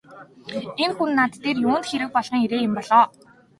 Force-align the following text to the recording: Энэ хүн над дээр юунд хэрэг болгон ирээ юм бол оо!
Энэ 0.83 0.93
хүн 0.97 1.11
над 1.19 1.31
дээр 1.43 1.57
юунд 1.67 1.85
хэрэг 1.89 2.09
болгон 2.15 2.39
ирээ 2.45 2.61
юм 2.67 2.73
бол 2.77 2.89
оо! 3.01 3.05